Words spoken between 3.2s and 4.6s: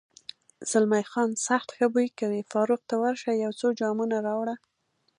یو څو جامونه راوړه.